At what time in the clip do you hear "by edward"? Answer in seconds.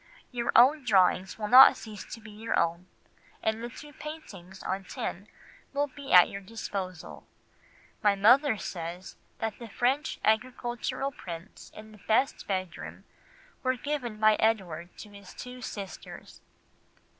14.19-14.97